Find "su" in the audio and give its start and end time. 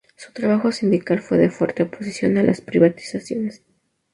0.15-0.31